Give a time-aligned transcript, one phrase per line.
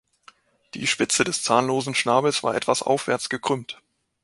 [0.73, 3.79] Die Spitze des zahnlosen Schnabels war etwas aufwärts gekrümmt.